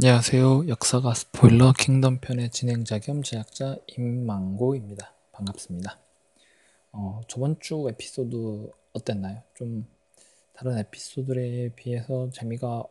안녕하세요. 0.00 0.68
역사가 0.68 1.12
스포일러 1.12 1.72
킹덤 1.76 2.20
편의 2.20 2.50
진행자 2.50 3.00
겸 3.00 3.24
제작자 3.24 3.78
임망고입니다. 3.88 5.12
반갑습니다. 5.32 5.98
어, 6.92 7.20
저번 7.26 7.58
주 7.58 7.84
에피소드 7.90 8.70
어땠나요? 8.92 9.42
좀 9.56 9.88
다른 10.52 10.78
에피소드에 10.78 11.70
비해서 11.74 12.30
재미가 12.30 12.84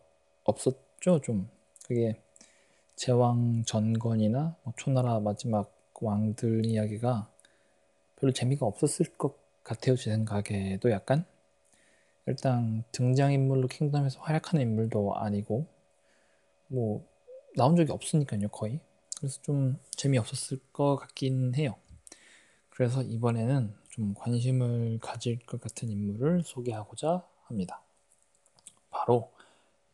없었죠? 0.43 1.21
좀 1.21 1.50
그게 1.88 2.20
제왕 2.98 3.64
전건이나 3.66 4.58
뭐 4.64 4.74
초나라 4.76 5.21
마지막 5.21 5.74
왕들 6.02 6.66
이야기가 6.66 7.32
별로 8.18 8.34
재미가 8.34 8.66
없었을 8.66 9.16
것 9.18 9.38
같아요. 9.64 9.96
제 9.96 10.12
생각에도 10.12 10.92
약간 10.92 11.24
일단 12.26 12.84
등장인물로 12.92 13.70
킹덤에서 13.70 14.20
활약하는 14.20 14.62
인물도 14.62 15.16
아니고 15.16 15.77
뭐 16.68 17.05
나온 17.55 17.75
적이 17.75 17.92
없으니까요 17.92 18.50
거의. 18.50 18.79
그래서 19.18 19.42
좀 19.42 19.79
재미없었을 19.96 20.60
것 20.73 20.96
같긴 20.97 21.55
해요. 21.55 21.75
그래서 22.69 23.01
이번에는 23.04 23.73
좀 23.89 24.14
관심을 24.15 25.00
가질 25.01 25.39
것 25.45 25.59
같은 25.61 25.89
인물을 25.89 26.43
소개하고자 26.43 27.23
합니다. 27.45 27.82
바로 28.89 29.32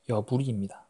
여부리입니다. 0.10 0.86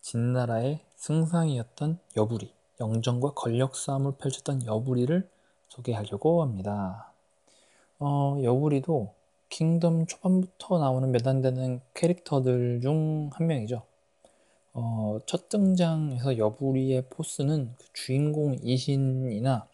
진나라의 0.00 0.84
승상이었던 0.96 2.00
여부리 2.16 2.52
영정과 2.80 3.34
권력 3.34 3.76
싸움을 3.76 4.12
펼쳤던 4.18 4.66
여부리를 4.66 5.28
소개하려고 5.68 6.42
합니다. 6.42 7.12
어, 7.98 8.38
여부리도 8.42 9.14
킹덤 9.50 10.06
초반부터 10.06 10.78
나오는 10.78 11.10
몇 11.12 11.26
안 11.28 11.40
되는 11.42 11.80
캐릭터들 11.94 12.80
중 12.82 13.30
한 13.32 13.46
명이죠 13.46 13.82
어, 14.72 15.18
첫 15.26 15.48
등장에서 15.48 16.38
여부리의 16.38 17.06
포스는 17.10 17.74
그 17.78 17.86
주인공 17.92 18.56
이신이나 18.62 19.66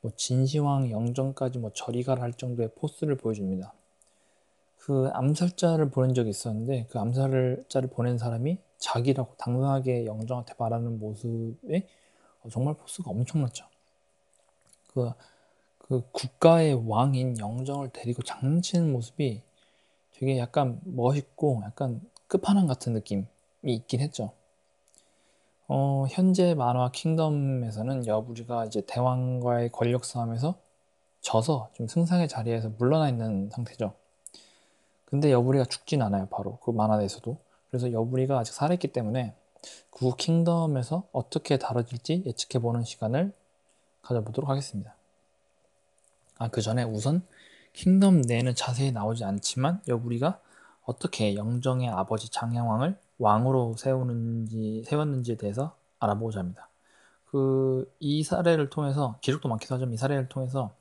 뭐 0.00 0.12
진시황 0.16 0.90
영정까지 0.90 1.58
뭐 1.58 1.70
저리가라 1.74 2.22
할 2.22 2.32
정도의 2.32 2.70
포스를 2.76 3.16
보여줍니다. 3.16 3.72
그 4.78 5.10
암살자를 5.12 5.90
보낸 5.90 6.14
적이 6.14 6.30
있었는데 6.30 6.86
그 6.90 6.98
암살자를 7.00 7.90
보낸 7.90 8.18
사람이 8.18 8.58
자기라고 8.78 9.34
당당하게 9.36 10.06
영정한테 10.06 10.54
말하는 10.58 11.00
모습에 11.00 11.88
어, 12.42 12.48
정말 12.50 12.74
포스가 12.74 13.10
엄청났죠. 13.10 13.66
그, 14.92 15.10
그 15.78 16.02
국가의 16.12 16.82
왕인 16.86 17.38
영정을 17.38 17.90
데리고 17.92 18.22
장난치는 18.22 18.92
모습이 18.92 19.42
되게 20.12 20.38
약간 20.38 20.80
멋있고 20.84 21.62
약간 21.64 22.00
끝판왕 22.28 22.66
같은 22.66 22.92
느낌이 22.92 23.24
있긴 23.74 24.00
했죠. 24.00 24.32
어, 25.68 26.06
현재 26.10 26.54
만화 26.54 26.90
킹덤에서는 26.92 28.06
여부리가 28.06 28.66
이제 28.66 28.82
대왕과의 28.86 29.70
권력 29.72 30.04
싸움에서 30.04 30.58
져서 31.20 31.70
좀 31.74 31.88
승상의 31.88 32.28
자리에서 32.28 32.70
물러나 32.78 33.08
있는 33.08 33.50
상태죠. 33.50 33.94
근데 35.06 35.32
여부리가 35.32 35.64
죽진 35.64 36.02
않아요, 36.02 36.26
바로 36.26 36.58
그 36.58 36.70
만화 36.70 36.98
내에서도. 36.98 37.36
그래서 37.70 37.92
여부리가 37.92 38.38
아직 38.38 38.52
살아있기 38.52 38.88
때문에 38.88 39.34
그 39.90 40.14
킹덤에서 40.14 41.08
어떻게 41.12 41.58
다뤄질지 41.58 42.24
예측해보는 42.26 42.84
시간을 42.84 43.32
가져보도록 44.02 44.48
하겠습니다. 44.48 44.94
아, 46.38 46.48
그 46.48 46.60
전에 46.60 46.84
우선 46.84 47.26
킹덤 47.72 48.22
내는 48.22 48.54
자세히 48.54 48.92
나오지 48.92 49.24
않지만 49.24 49.82
여부리가 49.88 50.40
어떻게 50.84 51.34
영정의 51.34 51.88
아버지 51.88 52.30
장양왕을 52.30 52.96
왕으로 53.18 53.74
세우는지 53.76 54.84
세웠는지에 54.86 55.36
대해서 55.36 55.76
알아보고자 55.98 56.40
합니다. 56.40 56.68
그 57.26 57.86
이 58.00 58.22
사례를 58.22 58.70
통해서 58.70 59.18
기록도 59.20 59.48
많기도 59.48 59.74
하지만 59.74 59.94
이 59.94 59.96
사례를 59.96 60.28
통해서 60.28 60.74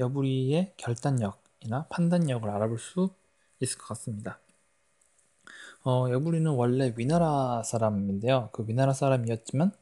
여부리의 0.00 0.74
결단력이나 0.76 1.86
판단력을 1.88 2.48
알아볼 2.48 2.78
수 2.78 3.10
있을 3.60 3.78
것 3.78 3.88
같습니다. 3.88 4.38
어, 5.84 6.06
여부리는 6.10 6.50
원래 6.52 6.92
위나라 6.96 7.62
사람인데요. 7.62 8.50
그 8.52 8.64
위나라 8.66 8.92
사람이었지만 8.92 9.72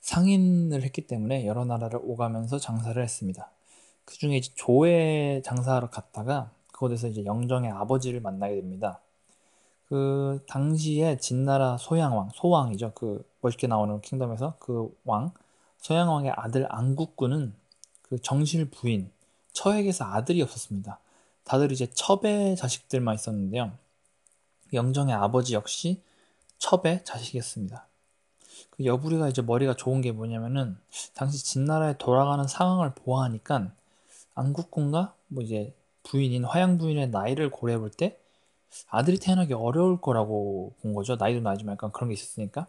상인을 0.00 0.82
했기 0.82 1.06
때문에 1.06 1.46
여러 1.46 1.64
나라를 1.64 2.00
오가면서 2.02 2.58
장사를 2.58 3.02
했습니다. 3.02 3.50
그 4.04 4.16
중에 4.16 4.40
조에 4.40 5.42
장사하러 5.44 5.90
갔다가 5.90 6.50
그곳에서 6.72 7.08
이제 7.08 7.24
영정의 7.24 7.70
아버지를 7.70 8.20
만나게 8.20 8.56
됩니다. 8.56 9.00
그 9.90 10.38
당시에 10.46 11.16
진나라 11.16 11.76
소양왕, 11.76 12.30
소왕이죠. 12.32 12.92
그 12.94 13.28
멋있게 13.40 13.66
나오는 13.66 14.00
킹덤에서 14.00 14.54
그 14.60 14.96
왕, 15.04 15.32
소양왕의 15.78 16.32
아들 16.36 16.64
안국군은 16.72 17.54
그 18.02 18.22
정실 18.22 18.70
부인, 18.70 19.10
처에게서 19.52 20.04
아들이 20.04 20.42
없었습니다. 20.42 21.00
다들 21.42 21.72
이제 21.72 21.88
첩의 21.92 22.54
자식들만 22.54 23.16
있었는데요. 23.16 23.72
영정의 24.72 25.12
아버지 25.12 25.54
역시 25.54 26.00
첩의 26.58 27.04
자식이었습니다. 27.04 27.84
그 28.70 28.84
여부리가 28.84 29.28
이제 29.28 29.42
머리가 29.42 29.74
좋은 29.74 30.02
게 30.02 30.12
뭐냐면은 30.12 30.78
당시 31.14 31.44
진나라에 31.44 31.98
돌아가는 31.98 32.46
상황을 32.46 32.94
보아하니까 32.94 33.72
안국군과 34.36 35.14
뭐 35.26 35.42
이제 35.42 35.74
부인인 36.04 36.44
화양 36.44 36.78
부인의 36.78 37.10
나이를 37.10 37.50
고려해 37.50 37.78
볼 37.80 37.90
때 37.90 38.20
아들이 38.88 39.18
태어나기 39.18 39.52
어려울 39.54 40.00
거라고 40.00 40.74
본 40.82 40.94
거죠. 40.94 41.16
나이도 41.16 41.40
나이지만 41.40 41.74
약간 41.74 41.92
그런 41.92 42.08
게 42.08 42.14
있었으니까. 42.14 42.66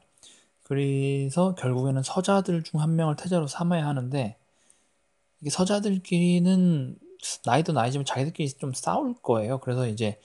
그래서 0.63 1.55
결국에는 1.55 2.01
서자들 2.03 2.63
중 2.63 2.79
한 2.79 2.95
명을 2.95 3.15
태자로 3.17 3.47
삼아야 3.47 3.85
하는데 3.87 4.37
이게 5.41 5.49
서자들끼리는 5.49 6.97
나이도 7.45 7.73
나이지만 7.73 8.05
자기들끼리 8.05 8.49
좀 8.53 8.73
싸울 8.73 9.13
거예요. 9.21 9.59
그래서 9.59 9.87
이제 9.87 10.19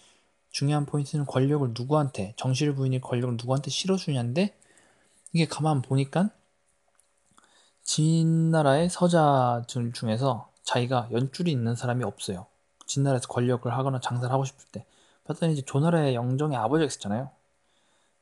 중요한 0.50 0.86
포인트는 0.86 1.26
권력을 1.26 1.68
누구한테 1.76 2.34
정실 2.36 2.74
부인이 2.74 3.00
권력을 3.00 3.36
누구한테 3.36 3.70
실어주냐인데 3.70 4.56
이게 5.32 5.46
가만 5.46 5.82
보니까 5.82 6.30
진나라의 7.82 8.88
서자들 8.88 9.92
중에서 9.92 10.50
자기가 10.62 11.08
연줄이 11.12 11.52
있는 11.52 11.74
사람이 11.76 12.04
없어요. 12.04 12.46
진나라에서 12.86 13.28
권력을 13.28 13.70
하거나 13.72 14.00
장사를 14.00 14.32
하고 14.32 14.44
싶을 14.44 14.64
때 14.72 14.86
봤더니 15.26 15.54
이제 15.54 15.62
조나라의 15.62 16.14
영정의 16.14 16.56
아버지가 16.56 16.86
있었잖아요. 16.86 17.30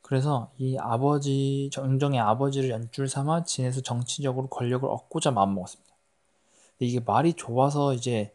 그래서 0.02 0.50
이 0.58 0.76
아버지, 0.78 1.70
영정의 1.76 2.20
아버지를 2.20 2.70
연줄 2.70 3.08
삼아 3.08 3.44
진에서 3.44 3.80
정치적으로 3.80 4.48
권력을 4.48 4.88
얻고자 4.88 5.30
마음먹었습니다. 5.30 5.94
이게 6.78 7.00
말이 7.00 7.32
좋아서 7.34 7.94
이제 7.94 8.34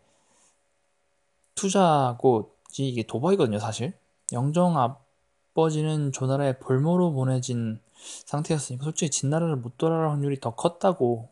투자고 1.55 2.55
이게 2.77 3.03
도박이거든요, 3.03 3.59
사실. 3.59 3.93
영정 4.31 4.77
아버지는 4.77 6.11
조나라에 6.11 6.57
볼모로 6.59 7.11
보내진 7.13 7.79
상태였으니까 8.25 8.85
솔직히 8.85 9.11
진나라를 9.11 9.55
못 9.57 9.77
돌아갈 9.77 10.09
확률이 10.09 10.39
더 10.39 10.55
컸다고 10.55 11.29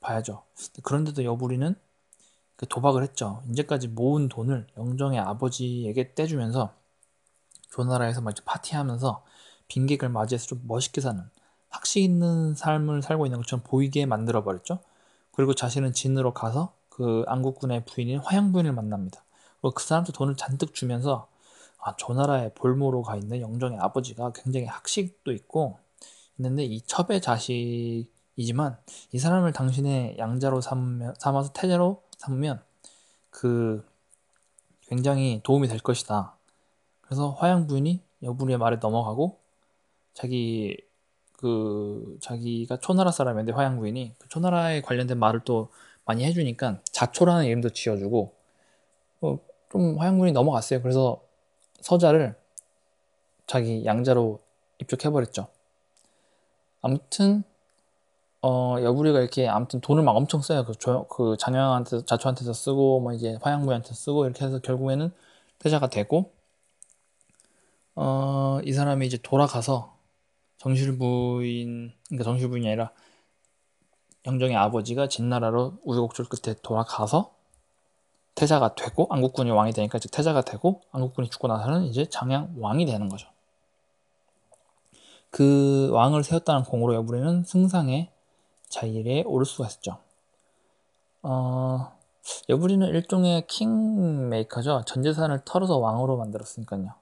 봐야죠. 0.00 0.42
그런데도 0.82 1.24
여부리는 1.24 1.74
그 1.74 1.80
도박을 2.64 3.02
했죠. 3.02 3.42
이제까지 3.50 3.88
모은 3.88 4.28
돈을 4.28 4.66
영정의 4.78 5.20
아버지에게 5.20 6.14
떼주면서 6.14 6.72
조나라에서 7.70 8.22
막 8.22 8.34
파티하면서 8.44 9.24
빈객을 9.68 10.08
맞이해서 10.08 10.46
좀 10.46 10.62
멋있게 10.66 11.00
사는 11.00 11.22
학식 11.68 12.02
있는 12.02 12.54
삶을 12.54 13.02
살고 13.02 13.26
있는 13.26 13.40
것처럼 13.40 13.62
보이게 13.64 14.06
만들어 14.06 14.42
버렸죠. 14.42 14.80
그리고 15.32 15.54
자신은 15.54 15.92
진으로 15.92 16.32
가서 16.32 16.72
그 16.88 17.24
안국군의 17.26 17.84
부인인 17.84 18.20
화양 18.20 18.52
부인을 18.52 18.72
만납니다. 18.72 19.22
그리고 19.60 19.74
그 19.74 19.84
사람도 19.84 20.12
돈을 20.12 20.36
잔뜩 20.36 20.74
주면서 20.74 21.28
아, 21.78 21.94
조나라의 21.96 22.54
볼모로 22.54 23.02
가 23.02 23.16
있는 23.16 23.40
영정의 23.40 23.78
아버지가 23.78 24.32
굉장히 24.34 24.66
학식도 24.66 25.32
있고 25.32 25.78
있는데 26.38 26.64
이 26.64 26.80
첩의 26.80 27.20
자식이지만 27.20 28.78
이 29.12 29.18
사람을 29.18 29.52
당신의 29.52 30.16
양자로 30.18 30.60
삼아서 30.62 31.52
태자로 31.52 32.02
삼으면 32.18 32.62
그 33.30 33.84
굉장히 34.82 35.40
도움이 35.42 35.68
될 35.68 35.78
것이다. 35.80 36.36
그래서 37.00 37.30
화양 37.30 37.66
부인이 37.66 38.02
여부리의 38.22 38.58
말에 38.58 38.76
넘어가고 38.76 39.38
자기 40.14 40.76
그 41.32 42.16
자기가 42.20 42.78
초나라 42.78 43.10
사람인데 43.10 43.52
화양 43.52 43.78
부인이 43.78 44.14
그 44.18 44.28
초나라에 44.28 44.80
관련된 44.80 45.18
말을 45.18 45.40
또 45.44 45.70
많이 46.04 46.24
해주니까 46.24 46.80
자초라는 46.92 47.44
이름도 47.44 47.70
지어주고 47.70 48.34
어, 49.20 49.38
좀 49.70 49.98
화양 49.98 50.18
부인이 50.18 50.32
넘어갔어요. 50.32 50.80
그래서 50.82 51.22
서자를 51.80 52.36
자기 53.46 53.84
양자로 53.84 54.40
입족해버렸죠. 54.78 55.48
아무튼 56.80 57.44
어, 58.48 58.76
여부리가 58.80 59.18
이렇게 59.18 59.48
아무튼 59.48 59.80
돈을 59.80 60.04
막 60.04 60.14
엄청 60.14 60.40
써요. 60.40 60.64
그, 60.64 60.72
조, 60.76 61.08
그 61.08 61.36
장영한테 61.36 62.04
자초한테서 62.04 62.52
쓰고 62.52 63.00
뭐 63.00 63.12
이제 63.12 63.36
화양부한테 63.42 63.92
쓰고 63.92 64.24
이렇게 64.24 64.44
해서 64.44 64.60
결국에는 64.60 65.10
태자가 65.58 65.88
되고 65.88 66.32
어, 67.96 68.60
이 68.64 68.72
사람이 68.72 69.04
이제 69.04 69.18
돌아가서 69.20 69.96
정실 70.58 70.96
부인 70.96 71.92
그러니까 72.06 72.22
정실 72.22 72.48
부인이 72.48 72.68
아니라 72.68 72.92
영정의 74.26 74.56
아버지가 74.56 75.08
진나라로 75.08 75.78
우여곡절 75.82 76.26
끝에 76.26 76.54
돌아가서 76.62 77.34
태자가 78.36 78.76
되고 78.76 79.08
안국군이 79.10 79.50
왕이 79.50 79.72
되니까 79.72 79.98
이제 79.98 80.08
태자가 80.12 80.42
되고 80.42 80.82
안국군이 80.92 81.30
죽고 81.30 81.48
나서는 81.48 81.86
이제 81.86 82.04
장양 82.04 82.54
왕이 82.58 82.86
되는 82.86 83.08
거죠. 83.08 83.28
그 85.30 85.90
왕을 85.90 86.22
세웠다는 86.22 86.62
공으로 86.62 86.94
여부리는 86.94 87.42
승상의 87.42 88.12
자리에 88.68 89.22
오를 89.26 89.46
수가 89.46 89.68
있었죠. 89.68 89.98
어, 91.22 91.92
여부리는 92.48 92.86
일종의 92.86 93.46
킹메이커죠. 93.46 94.82
전 94.86 95.02
재산을 95.02 95.40
털어서 95.44 95.78
왕으로 95.78 96.16
만들었으니까요. 96.16 96.94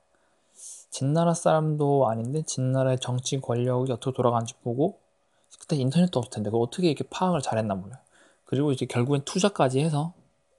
진나라 0.91 1.35
사람도 1.35 2.09
아닌데 2.09 2.43
진나라의 2.43 2.99
정치 3.01 3.41
권력이 3.41 3.91
어떻게 3.93 4.15
돌아가는지 4.15 4.55
보고 4.63 4.99
그때 5.61 5.77
인터넷도 5.77 6.19
없을 6.19 6.31
텐데 6.31 6.51
그걸 6.51 6.67
어떻게 6.67 6.89
이렇게 6.89 7.05
파악을 7.11 7.41
잘했나 7.43 7.75
몰라요. 7.75 7.99
그리고 8.45 8.71
이제 8.71 8.87
결국엔 8.87 9.23
투자까지 9.25 9.81
해서 9.81 10.13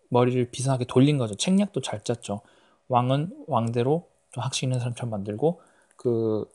머리를 0.10 0.52
비상하게 0.52 0.86
돌린 0.86 1.18
거죠. 1.18 1.36
책략도 1.36 1.82
잘 1.82 2.04
짰죠. 2.04 2.42
왕은 2.88 3.46
왕대로 3.48 4.08
좀 4.32 4.44
학식 4.44 4.64
있는 4.64 4.80
사람처럼 4.80 5.10
만들고 5.10 5.62
그 5.96 6.50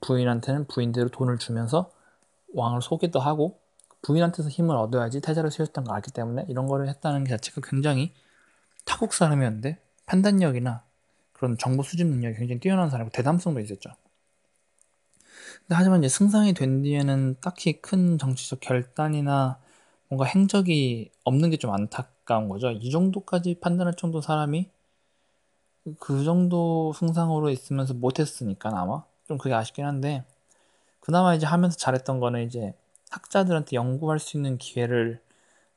부인한테는 0.00 0.66
부인대로 0.66 1.08
돈을 1.08 1.38
주면서 1.38 1.90
왕을 2.54 2.82
소개도 2.82 3.18
하고 3.18 3.58
부인한테서 4.06 4.48
힘을 4.48 4.76
얻어야지 4.76 5.20
태자를 5.20 5.50
세웠던 5.50 5.84
걸 5.84 5.96
알기 5.96 6.12
때문에 6.12 6.46
이런 6.48 6.66
거를 6.66 6.88
했다는 6.88 7.24
게 7.24 7.30
자체가 7.30 7.60
굉장히 7.68 8.12
타국 8.84 9.12
사람이었는데 9.12 9.80
판단력이나 10.06 10.84
그런 11.32 11.58
정보 11.58 11.82
수집 11.82 12.06
능력이 12.06 12.36
굉장히 12.38 12.60
뛰어난 12.60 12.88
사람이고 12.88 13.12
대담성도 13.12 13.60
있었죠. 13.60 13.90
근데 15.66 15.74
하지만 15.74 16.04
이제 16.04 16.08
승상이 16.08 16.54
된 16.54 16.82
뒤에는 16.82 17.36
딱히 17.40 17.80
큰 17.80 18.18
정치적 18.18 18.60
결단이나 18.60 19.58
뭔가 20.08 20.24
행적이 20.24 21.10
없는 21.24 21.50
게 21.50 21.56
좀 21.56 21.72
안타까운 21.72 22.48
거죠. 22.48 22.70
이 22.70 22.90
정도까지 22.90 23.58
판단할 23.60 23.94
정도 23.96 24.20
사람이 24.20 24.70
그 25.98 26.24
정도 26.24 26.92
승상으로 26.94 27.50
있으면서 27.50 27.94
못했으니까 27.94 28.70
아마 28.72 29.04
좀 29.26 29.38
그게 29.38 29.54
아쉽긴 29.54 29.84
한데 29.84 30.24
그나마 31.00 31.34
이제 31.34 31.46
하면서 31.46 31.76
잘했던 31.76 32.20
거는 32.20 32.44
이제 32.46 32.74
학자들한테 33.16 33.76
연구할 33.76 34.18
수 34.18 34.36
있는 34.36 34.58
기회를 34.58 35.20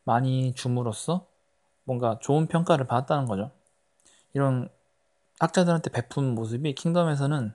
많이 0.03 0.53
줌으로써 0.53 1.25
뭔가 1.85 2.19
좋은 2.21 2.47
평가를 2.47 2.85
받았다는 2.85 3.25
거죠. 3.25 3.51
이런 4.33 4.69
학자들한테 5.39 5.89
베푼 5.89 6.35
모습이 6.35 6.75
킹덤에서는 6.75 7.53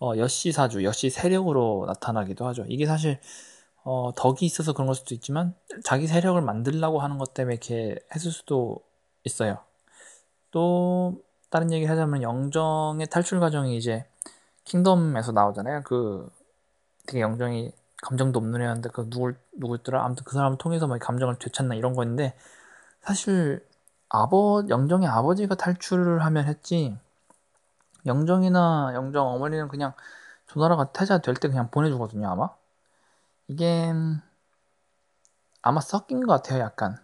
어, 0.00 0.12
여시 0.16 0.52
사주, 0.52 0.82
여시 0.84 1.10
세력으로 1.10 1.84
나타나기도 1.86 2.46
하죠. 2.46 2.64
이게 2.68 2.86
사실 2.86 3.20
어, 3.84 4.12
덕이 4.16 4.46
있어서 4.46 4.72
그런 4.72 4.86
걸 4.86 4.94
수도 4.94 5.14
있지만 5.14 5.54
자기 5.84 6.06
세력을 6.06 6.40
만들려고 6.40 7.00
하는 7.00 7.18
것 7.18 7.34
때문에 7.34 7.54
이렇게 7.54 7.98
했을 8.14 8.30
수도 8.30 8.82
있어요. 9.24 9.58
또 10.50 11.22
다른 11.50 11.72
얘기 11.72 11.84
하자면 11.84 12.22
영정의 12.22 13.06
탈출 13.08 13.40
과정이 13.40 13.76
이제 13.76 14.06
킹덤에서 14.64 15.32
나오잖아요. 15.32 15.82
그 15.84 16.30
되게 17.06 17.20
영정이 17.20 17.72
감정도 18.02 18.38
없는 18.40 18.60
애였는데 18.62 18.90
그 18.90 19.08
누굴 19.10 19.36
누구였더라? 19.52 20.04
아무튼 20.04 20.24
그 20.24 20.34
사람을 20.34 20.58
통해서 20.58 20.86
막 20.86 20.98
감정을 21.00 21.38
되찾나 21.38 21.74
이런 21.74 21.94
거였는데 21.94 22.36
사실 23.02 23.66
아버 24.10 24.64
영정의 24.68 25.08
아버지가 25.08 25.56
탈출을 25.56 26.24
하면 26.24 26.46
했지 26.46 26.96
영정이나 28.06 28.92
영정 28.94 29.26
어머니는 29.28 29.68
그냥 29.68 29.92
조나라가 30.46 30.92
태자 30.92 31.18
될 31.18 31.34
때 31.34 31.48
그냥 31.48 31.70
보내주거든요 31.70 32.28
아마. 32.28 32.50
이게 33.48 33.92
아마 35.62 35.80
섞인 35.80 36.26
것 36.26 36.34
같아요 36.34 36.60
약간. 36.60 36.98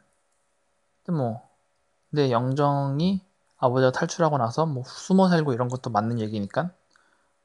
근데 1.05 1.19
뭐 1.19 1.49
근데 2.11 2.31
영정이 2.31 3.23
아버지가 3.59 3.93
탈출하고 3.93 4.39
나서 4.39 4.67
뭐 4.67 4.85
숨어 4.87 5.29
살고 5.29 5.53
이런 5.55 5.69
것도 5.69 5.91
맞는 5.91 6.21
얘기니까 6.21 6.71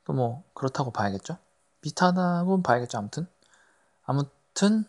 또 0.06 0.13
뭐 0.13 0.44
그렇다고 0.56 0.92
봐야겠죠? 0.92 1.38
비슷하다고 1.81 2.63
봐야겠죠 2.63 2.98
아무튼 3.00 3.27
아무튼 4.06 4.86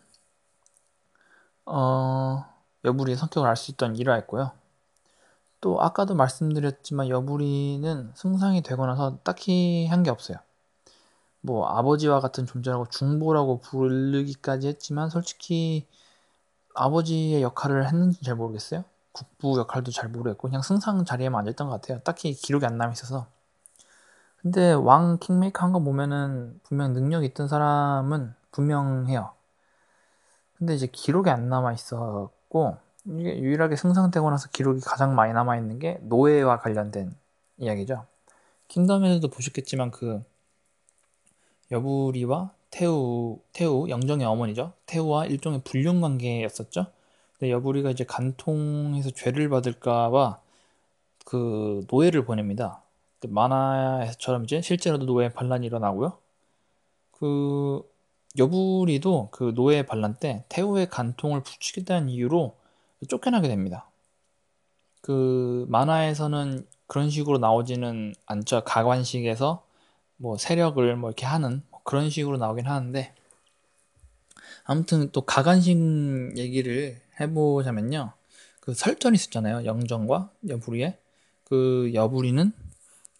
어 1.65 2.45
여부리의 2.85 3.17
성격을 3.17 3.47
알 3.49 3.55
수 3.55 3.71
있던 3.71 3.95
일화였고요 3.95 4.51
또 5.61 5.81
아까도 5.81 6.15
말씀드렸지만 6.15 7.07
여부리는 7.09 8.11
승상이 8.15 8.61
되고 8.63 8.85
나서 8.85 9.17
딱히 9.23 9.87
한 9.87 10.03
게 10.03 10.09
없어요. 10.09 10.37
뭐 11.41 11.67
아버지와 11.67 12.19
같은 12.21 12.45
존재라고 12.45 12.87
중보라고 12.89 13.59
부르기까지 13.59 14.67
했지만 14.69 15.09
솔직히 15.09 15.85
아버지의 16.75 17.43
역할을 17.43 17.87
했는지 17.87 18.23
잘 18.23 18.35
모르겠어요. 18.35 18.85
국부 19.13 19.59
역할도 19.59 19.91
잘 19.91 20.09
모르겠고 20.09 20.49
그냥 20.49 20.61
승상 20.63 21.05
자리에만 21.05 21.39
앉아있던 21.41 21.69
것 21.69 21.81
같아요. 21.81 21.99
딱히 22.01 22.33
기록이 22.33 22.65
안 22.65 22.77
남아 22.77 22.93
있어서. 22.93 23.27
근데 24.41 24.73
왕 24.73 25.19
킹메이커 25.19 25.63
한 25.65 25.73
거 25.73 25.79
보면은 25.79 26.59
분명 26.63 26.93
능력 26.93 27.23
있던 27.23 27.47
사람은 27.47 28.33
분명해요. 28.53 29.31
근데 30.57 30.75
이제 30.75 30.87
기록이 30.87 31.29
안 31.29 31.49
남아 31.49 31.73
있었고 31.73 32.77
이게 33.05 33.37
유일하게 33.37 33.75
생성되고 33.75 34.29
나서 34.29 34.47
기록이 34.49 34.79
가장 34.79 35.13
많이 35.13 35.33
남아 35.33 35.57
있는 35.57 35.77
게 35.79 35.99
노예와 36.03 36.59
관련된 36.59 37.13
이야기죠. 37.57 38.05
킹덤에서도 38.69 39.27
보셨겠지만 39.27 39.91
그 39.91 40.23
여부리와 41.71 42.53
태우 42.71 43.39
태우 43.51 43.89
영정의 43.89 44.25
어머니죠. 44.25 44.71
태우와 44.85 45.25
일종의 45.25 45.61
불륜 45.63 45.99
관계였었죠. 45.99 46.85
근데 47.37 47.51
여부리가 47.51 47.91
이제 47.91 48.05
간통해서 48.05 49.09
죄를 49.11 49.49
받을까봐 49.49 50.39
그 51.25 51.85
노예를 51.91 52.25
보냅니다. 52.25 52.81
만화에서처럼 53.27 54.43
이제 54.43 54.61
실제로도 54.61 55.05
노예 55.05 55.29
반란이 55.29 55.65
일어나고요. 55.65 56.17
그 57.11 57.81
여부리도 58.37 59.29
그 59.31 59.53
노예 59.53 59.83
반란 59.83 60.15
때 60.15 60.43
태우의 60.49 60.89
간통을 60.89 61.43
부추겠다는 61.43 62.09
이유로 62.09 62.57
쫓겨나게 63.07 63.47
됩니다. 63.47 63.89
그 65.01 65.65
만화에서는 65.69 66.65
그런 66.87 67.09
식으로 67.09 67.37
나오지는 67.37 68.13
않죠. 68.25 68.63
가관식에서 68.63 69.65
뭐 70.17 70.37
세력을 70.37 70.95
뭐 70.95 71.09
이렇게 71.09 71.25
하는 71.25 71.61
뭐 71.69 71.81
그런 71.83 72.09
식으로 72.09 72.37
나오긴 72.37 72.65
하는데 72.65 73.13
아무튼 74.63 75.11
또 75.11 75.21
가관식 75.21 76.37
얘기를 76.37 77.01
해보자면요. 77.19 78.13
그 78.61 78.73
설전이 78.73 79.15
있었잖아요. 79.15 79.65
영정과 79.65 80.31
여부리의 80.47 80.97
그 81.43 81.91
여부리는 81.93 82.53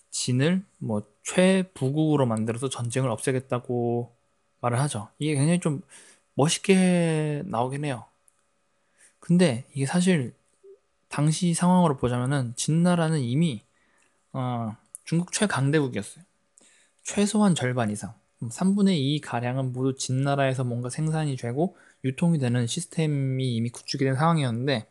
진을 0.09 0.63
뭐 0.77 1.03
최부국으로 1.23 2.25
만들어서 2.25 2.69
전쟁을 2.69 3.09
없애겠다고 3.09 4.13
말을 4.63 4.79
하죠. 4.81 5.09
이게 5.19 5.35
굉장히 5.35 5.59
좀 5.59 5.81
멋있게 6.35 7.43
나오긴 7.45 7.85
해요. 7.85 8.05
근데 9.19 9.65
이게 9.73 9.85
사실 9.85 10.33
당시 11.09 11.53
상황으로 11.53 11.97
보자면은 11.97 12.53
진나라는 12.55 13.19
이미 13.19 13.61
어, 14.31 14.75
중국 15.03 15.31
최강대국이었어요. 15.31 16.23
최소한 17.03 17.53
절반 17.53 17.91
이상, 17.91 18.13
3분의 18.41 18.97
2 18.97 19.21
가량은 19.21 19.73
모두 19.73 19.95
진나라에서 19.95 20.63
뭔가 20.63 20.89
생산이 20.89 21.35
되고 21.35 21.77
유통이 22.03 22.39
되는 22.39 22.65
시스템이 22.65 23.55
이미 23.55 23.69
구축이 23.69 24.03
된 24.03 24.15
상황이었는데 24.15 24.87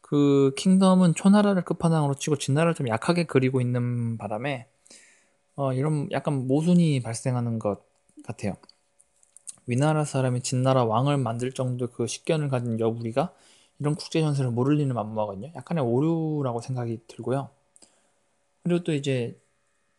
그 0.00 0.52
킹덤은 0.56 1.14
초나라를 1.14 1.64
끝판왕으로 1.64 2.14
치고 2.14 2.38
진나라를 2.38 2.74
좀 2.74 2.88
약하게 2.88 3.24
그리고 3.24 3.60
있는 3.60 4.18
바람에 4.18 4.66
어, 5.54 5.72
이런 5.72 6.08
약간 6.12 6.46
모순이 6.46 7.00
발생하는 7.02 7.58
것 7.58 7.82
같아요. 8.24 8.54
위나라 9.68 10.04
사람이 10.04 10.40
진나라 10.40 10.84
왕을 10.84 11.18
만들 11.18 11.52
정도의 11.52 11.90
그 11.92 12.06
식견을 12.06 12.48
가진 12.48 12.80
여부리가 12.80 13.32
이런 13.78 13.94
국제 13.94 14.20
전세를 14.22 14.50
모를 14.50 14.78
리는 14.78 14.94
만무하거든요. 14.94 15.52
약간의 15.54 15.84
오류라고 15.84 16.62
생각이 16.62 17.02
들고요. 17.06 17.50
그리고 18.62 18.82
또 18.82 18.92
이제 18.94 19.38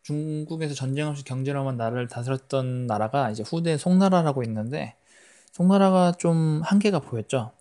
중국에서 0.02 0.74
전쟁 0.74 1.06
없이 1.06 1.24
경제로만 1.24 1.76
나라를 1.76 2.08
다스렸던 2.08 2.88
나라가 2.88 3.30
이제 3.30 3.44
후대 3.46 3.76
송나라라고 3.76 4.42
있는데 4.42 4.96
송나라가 5.52 6.12
좀 6.18 6.62
한계가 6.64 6.98
보였죠. 6.98 7.52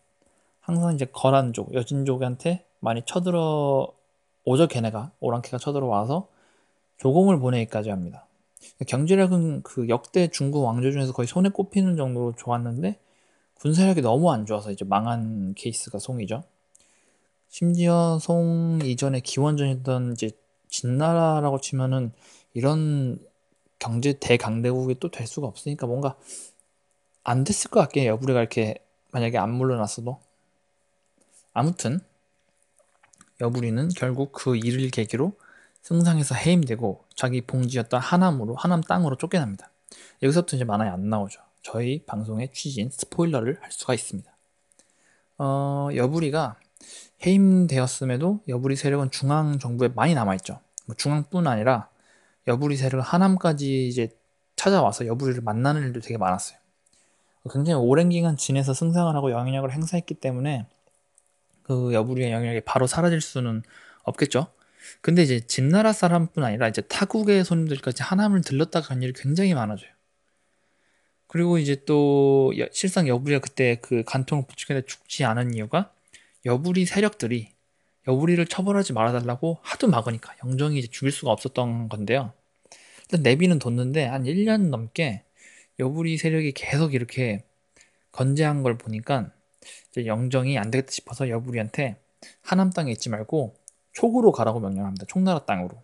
항상 0.61 0.95
이제 0.95 1.05
거란족, 1.05 1.75
여진족한테 1.75 2.65
많이 2.79 3.03
쳐들어 3.05 3.87
오죠 4.45 4.67
걔네가 4.67 5.11
오랑캐가 5.19 5.59
쳐들어와서 5.59 6.27
조공을 6.97 7.39
보내기까지 7.39 7.91
합니다. 7.91 8.25
경제력은 8.87 9.63
그 9.63 9.87
역대 9.89 10.27
중국 10.27 10.63
왕조 10.63 10.91
중에서 10.91 11.13
거의 11.13 11.27
손에 11.27 11.49
꼽히는 11.49 11.95
정도로 11.97 12.33
좋았는데 12.37 12.99
군사력이 13.55 14.01
너무 14.01 14.31
안 14.31 14.45
좋아서 14.45 14.71
이제 14.71 14.85
망한 14.85 15.53
케이스가 15.55 15.99
송이죠. 15.99 16.43
심지어 17.49 18.19
송 18.21 18.79
이전에 18.83 19.19
기원전이던 19.21 20.13
이제 20.13 20.31
진나라라고 20.69 21.59
치면은 21.59 22.11
이런 22.53 23.19
경제 23.79 24.13
대강대국이 24.13 24.95
또 24.99 25.09
될 25.09 25.27
수가 25.27 25.47
없으니까 25.47 25.87
뭔가 25.87 26.15
안 27.23 27.43
됐을 27.43 27.69
것 27.71 27.79
같긴 27.81 28.03
해요. 28.03 28.19
우리가 28.21 28.39
이렇게 28.39 28.75
만약에 29.11 29.37
안 29.37 29.51
물러났어도 29.53 30.19
아무튼 31.53 31.99
여부리는 33.41 33.89
결국 33.95 34.31
그 34.33 34.55
일을 34.55 34.89
계기로 34.89 35.33
승상에서 35.81 36.35
해임되고 36.35 37.05
자기 37.15 37.41
봉지였던 37.41 37.99
하남으로 37.99 38.55
하남 38.55 38.81
땅으로 38.81 39.17
쫓겨납니다. 39.17 39.71
여기서부터 40.21 40.55
이제 40.55 40.65
만화에 40.65 40.89
안 40.89 41.09
나오죠. 41.09 41.41
저희 41.61 42.03
방송의 42.05 42.51
취지인 42.53 42.89
스포일러를 42.91 43.59
할 43.61 43.71
수가 43.71 43.93
있습니다. 43.93 44.31
어, 45.39 45.89
여부리가 45.95 46.57
해임되었음에도 47.25 48.41
여부리 48.47 48.75
세력은 48.75 49.11
중앙 49.11 49.59
정부에 49.59 49.89
많이 49.89 50.13
남아있죠. 50.13 50.59
뭐 50.85 50.95
중앙뿐 50.95 51.47
아니라 51.47 51.89
여부리 52.47 52.77
세력은 52.77 53.01
하남까지 53.01 53.87
이제 53.87 54.09
찾아와서 54.55 55.05
여부리를 55.05 55.41
만나는 55.41 55.83
일도 55.83 56.01
되게 56.01 56.17
많았어요. 56.17 56.57
굉장히 57.51 57.81
오랜 57.81 58.09
기간 58.09 58.37
지내서 58.37 58.73
승상을 58.73 59.15
하고 59.15 59.31
영향력을 59.31 59.71
행사했기 59.71 60.15
때문에 60.15 60.67
그 61.63 61.93
여부리의 61.93 62.31
영향력이 62.31 62.61
바로 62.65 62.85
사라질 62.85 63.21
수는 63.21 63.63
없겠죠. 64.03 64.47
근데 65.01 65.23
이제 65.23 65.39
진나라 65.39 65.93
사람뿐 65.93 66.43
아니라 66.43 66.67
이제 66.67 66.81
타국의 66.81 67.43
손님들까지 67.45 68.03
하남을 68.03 68.41
들렀다 68.41 68.81
간 68.81 69.01
일이 69.01 69.13
굉장히 69.13 69.53
많아져요. 69.53 69.89
그리고 71.27 71.57
이제 71.59 71.83
또 71.85 72.51
실상 72.71 73.07
여부리가 73.07 73.39
그때 73.39 73.77
그 73.81 74.03
간통을 74.03 74.45
부추겨내 74.47 74.83
죽지 74.87 75.25
않은 75.25 75.53
이유가 75.53 75.93
여부리 76.45 76.85
세력들이 76.85 77.49
여부리를 78.07 78.43
처벌하지 78.47 78.93
말아달라고 78.93 79.59
하도 79.61 79.87
막으니까 79.87 80.35
영정이 80.43 80.79
이제 80.79 80.87
죽일 80.89 81.11
수가 81.11 81.31
없었던 81.31 81.89
건데요. 81.89 82.33
일단 83.03 83.21
내비는 83.21 83.59
뒀는데 83.59 84.05
한 84.05 84.23
1년 84.23 84.69
넘게 84.69 85.23
여부리 85.79 86.17
세력이 86.17 86.53
계속 86.53 86.93
이렇게 86.93 87.43
건재한 88.11 88.63
걸 88.63 88.77
보니까 88.77 89.31
이제 89.91 90.05
영정이 90.07 90.57
안 90.57 90.71
되겠다 90.71 90.91
싶어서 90.91 91.29
여부리한테 91.29 91.97
하남 92.41 92.71
땅에 92.71 92.91
있지 92.91 93.09
말고 93.09 93.55
촉으로 93.93 94.31
가라고 94.31 94.59
명령합니다. 94.59 95.05
총나라 95.07 95.45
땅으로. 95.45 95.81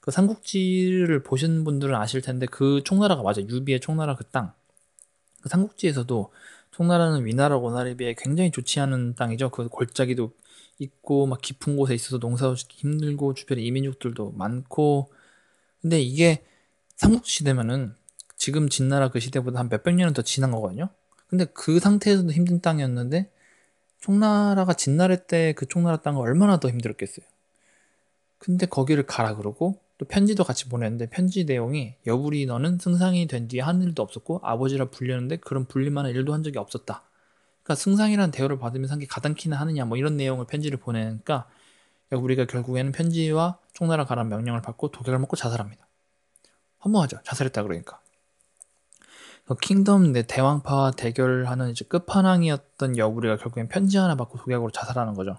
그 0.00 0.10
삼국지를 0.10 1.22
보신 1.22 1.64
분들은 1.64 1.94
아실 1.94 2.20
텐데 2.22 2.46
그 2.46 2.82
총나라가 2.84 3.22
맞아요. 3.22 3.46
유비의 3.48 3.80
총나라 3.80 4.16
그 4.16 4.24
땅. 4.24 4.52
그 5.42 5.48
삼국지에서도 5.48 6.32
총나라는 6.72 7.24
위나라 7.26 7.56
원나라에 7.58 7.94
비해 7.96 8.14
굉장히 8.16 8.50
좋지 8.50 8.80
않은 8.80 9.14
땅이죠. 9.14 9.50
그 9.50 9.68
골짜기도 9.68 10.32
있고 10.78 11.26
막 11.26 11.40
깊은 11.40 11.76
곳에 11.76 11.94
있어서 11.94 12.18
농사 12.18 12.52
짓기 12.54 12.78
힘들고 12.78 13.34
주변에 13.34 13.62
이민족들도 13.62 14.32
많고 14.32 15.12
근데 15.80 16.00
이게 16.00 16.44
삼국지 16.96 17.30
시대면은 17.30 17.94
지금 18.36 18.68
진나라 18.68 19.08
그 19.10 19.20
시대보다 19.20 19.60
한 19.60 19.68
몇백 19.68 19.94
년은 19.94 20.14
더 20.14 20.22
지난 20.22 20.50
거거든요. 20.50 20.88
근데 21.28 21.44
그 21.54 21.78
상태에서도 21.78 22.30
힘든 22.32 22.60
땅이었는데 22.60 23.30
총나라가 24.00 24.74
진나라 24.74 25.16
때 25.16 25.54
그 25.54 25.66
총나라 25.66 25.98
땅은 25.98 26.20
얼마나 26.20 26.58
더 26.58 26.68
힘들었겠어요. 26.68 27.24
근데 28.42 28.66
거기를 28.66 29.06
가라 29.06 29.36
그러고 29.36 29.78
또 29.98 30.04
편지도 30.04 30.42
같이 30.42 30.68
보냈는데 30.68 31.10
편지 31.10 31.44
내용이 31.44 31.94
여부리 32.08 32.44
너는 32.46 32.78
승상이 32.80 33.28
된 33.28 33.46
뒤에 33.46 33.60
한 33.60 33.80
일도 33.80 34.02
없었고 34.02 34.40
아버지라 34.42 34.86
불렸는데 34.86 35.36
그런 35.36 35.64
불릴만한 35.64 36.10
일도 36.10 36.32
한 36.32 36.42
적이 36.42 36.58
없었다. 36.58 37.04
그러니까 37.62 37.74
승상이라는 37.76 38.32
대우를 38.32 38.58
받으면서 38.58 38.94
한 38.94 38.98
게 38.98 39.06
가당키나 39.06 39.56
하느냐 39.60 39.84
뭐 39.84 39.96
이런 39.96 40.16
내용을 40.16 40.46
편지를 40.46 40.76
보내니까 40.80 41.46
여부리가 42.10 42.46
결국에는 42.46 42.90
편지와 42.90 43.58
총나라 43.74 44.04
가란 44.04 44.28
명령을 44.28 44.60
받고 44.60 44.90
독약을 44.90 45.20
먹고 45.20 45.36
자살합니다. 45.36 45.86
허무하죠. 46.84 47.18
자살했다 47.22 47.62
그러니까. 47.62 48.00
그 49.46 49.54
킹덤 49.54 50.10
내 50.12 50.22
대왕파와 50.22 50.92
대결하는 50.92 51.70
이제 51.70 51.84
끝판왕이었던 51.84 52.98
여부리가 52.98 53.36
결국엔 53.36 53.68
편지 53.68 53.98
하나 53.98 54.16
받고 54.16 54.38
독약으로 54.38 54.72
자살하는 54.72 55.14
거죠. 55.14 55.36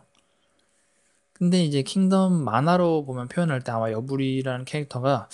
근데 1.34 1.64
이제 1.64 1.82
킹덤 1.82 2.44
만화로 2.44 3.06
보면 3.06 3.28
표현할 3.28 3.64
때 3.64 3.72
아마 3.72 3.92
여부리라는 3.92 4.66
캐릭터가 4.66 5.30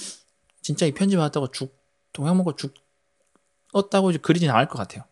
진짜 0.62 0.86
이 0.86 0.92
편지 0.94 1.16
받았다고 1.18 1.52
죽 1.52 1.78
동양 2.14 2.38
먹고 2.38 2.56
죽었다고 2.56 4.12
이제 4.12 4.20
그리진 4.20 4.50
않을 4.50 4.68
것 4.68 4.78
같아요. 4.78 5.04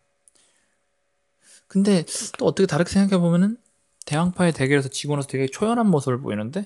근데 1.67 2.06
또 2.38 2.46
어떻게 2.46 2.65
다르게 2.65 2.89
생각해 2.89 3.20
보면은 3.20 3.58
대왕파의 4.06 4.53
대결에서 4.53 4.88
지고 4.89 5.15
나서 5.15 5.27
되게 5.27 5.48
초연한 5.48 5.88
모습을 5.88 6.20
보이는데 6.20 6.65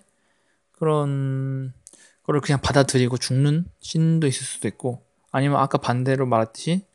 그런 0.73 1.73
거를 2.23 2.39
그냥 2.41 2.61
받아들이고 2.61 3.17
죽는 3.17 3.65
신도 3.79 4.27
있을 4.27 4.45
수도 4.45 4.67
있고 4.67 5.03
아니면 5.31 5.59
아까 5.59 5.79
반대로 5.79 6.25
말했듯이 6.27 6.85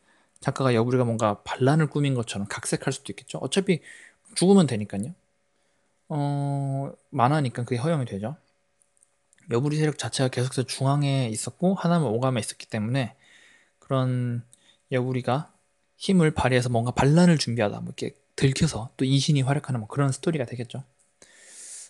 작가가 0.40 0.75
여부리가 0.75 1.04
뭔가 1.04 1.42
반란을 1.42 1.88
꾸민 1.88 2.14
것처럼 2.14 2.47
각색할 2.49 2.92
수도 2.92 3.12
있겠죠. 3.12 3.38
어차피 3.38 3.80
죽으면 4.37 4.66
되니까요. 4.66 5.14
어, 6.09 6.93
만화니까 7.11 7.65
그게 7.65 7.77
허용이 7.77 8.05
되죠. 8.05 8.37
여부리 9.51 9.77
세력 9.77 9.99
자체가 9.99 10.29
계속해서 10.29 10.65
중앙에 10.65 11.29
있었고 11.29 11.75
하나만 11.75 12.09
오감에 12.09 12.41
있었기 12.41 12.67
때문에 12.67 13.15
그런 13.79 14.45
여부리가 14.91 15.53
힘을 15.97 16.33
발휘해서 16.33 16.69
뭔가 16.69 16.91
반란을 16.91 17.39
준비하다 17.39 17.81
뭐 17.81 17.87
이렇게 17.87 18.17
들켜서 18.35 18.91
또 18.97 19.05
이신이 19.05 19.43
활약하는 19.43 19.81
뭐 19.81 19.89
그런 19.89 20.13
스토리가 20.13 20.45
되겠죠. 20.45 20.85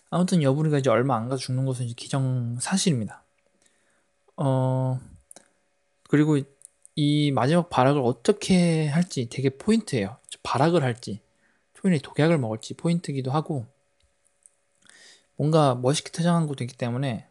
아무튼 0.09 0.41
여부리가 0.41 0.77
이제 0.79 0.89
얼마 0.89 1.17
안 1.17 1.27
가서 1.27 1.41
죽는 1.41 1.65
것은 1.65 1.85
이제 1.85 1.93
기정 1.95 2.57
사실입니다. 2.59 3.23
어 4.37 4.99
그리고 6.07 6.37
이 6.95 7.31
마지막 7.31 7.69
발악을 7.69 8.01
어떻게 8.01 8.87
할지 8.87 9.29
되게 9.29 9.49
포인트예요. 9.49 10.17
발악을 10.43 10.83
할지 10.83 11.21
초인이 11.73 11.99
독약을 11.99 12.37
먹을지 12.37 12.75
포인트기도 12.75 13.31
하고 13.31 13.65
뭔가 15.37 15.75
멋있게 15.75 16.11
퇴장한 16.11 16.47
것도 16.47 16.63
있기 16.63 16.75
때문에 16.75 17.25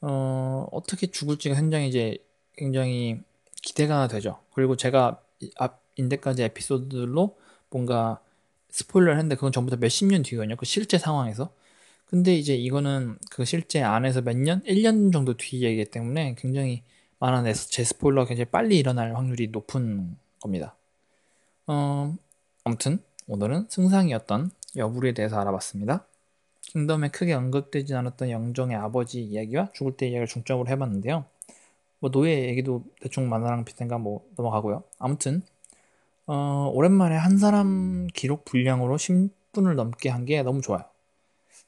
어, 0.00 0.66
어떻게 0.72 1.08
죽을지가 1.08 1.54
굉장히 1.56 1.88
이제 1.88 2.18
굉장히 2.56 3.20
기대가 3.62 4.08
되죠. 4.08 4.38
그리고 4.54 4.76
제가 4.76 5.20
앞 5.56 5.82
인데까지 5.96 6.42
에피소드로 6.42 7.36
뭔가 7.70 8.20
스포일러를 8.70 9.18
했는데 9.18 9.36
그건 9.36 9.52
전부 9.52 9.70
다 9.70 9.76
몇십 9.76 10.08
년 10.08 10.22
뒤거든요. 10.22 10.56
그 10.56 10.66
실제 10.66 10.98
상황에서. 10.98 11.52
근데 12.06 12.34
이제 12.34 12.54
이거는 12.54 13.18
그 13.30 13.44
실제 13.44 13.82
안에서 13.82 14.20
몇 14.20 14.36
년? 14.36 14.62
1년 14.64 15.12
정도 15.12 15.36
뒤 15.36 15.62
얘기이기 15.62 15.90
때문에 15.90 16.34
굉장히 16.38 16.82
많은 17.18 17.52
제 17.54 17.84
스포일러가 17.84 18.28
굉장히 18.28 18.50
빨리 18.50 18.78
일어날 18.78 19.16
확률이 19.16 19.48
높은 19.48 20.16
겁니다. 20.40 20.76
어, 21.66 22.14
아무튼 22.64 22.98
오늘은 23.26 23.66
승상이었던 23.70 24.50
여부리에 24.76 25.12
대해서 25.14 25.40
알아봤습니다. 25.40 26.06
킹덤에 26.74 27.08
크게 27.10 27.32
언급되지 27.34 27.94
않았던 27.94 28.30
영정의 28.30 28.76
아버지 28.76 29.22
이야기와 29.22 29.70
죽을 29.72 29.96
때 29.96 30.06
이야기를 30.06 30.26
중점으로 30.26 30.68
해봤는데요. 30.68 31.24
뭐 32.00 32.10
노예 32.10 32.48
얘기도 32.48 32.84
대충 33.00 33.28
만화랑 33.28 33.64
비슷한가 33.64 33.98
뭐 33.98 34.26
넘어가고요. 34.36 34.84
아무튼 34.98 35.42
어, 36.26 36.70
오랜만에 36.74 37.16
한 37.16 37.38
사람 37.38 38.08
기록 38.14 38.44
분량으로 38.44 38.96
10분을 38.96 39.74
넘게 39.74 40.08
한 40.10 40.24
게 40.26 40.42
너무 40.42 40.62
좋아요. 40.62 40.84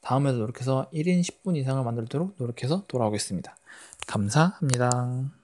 다음에도 0.01 0.39
노력해서 0.39 0.89
1인 0.93 1.21
10분 1.21 1.55
이상을 1.57 1.83
만들도록 1.83 2.35
노력해서 2.37 2.85
돌아오겠습니다. 2.87 3.55
감사합니다. 4.07 5.36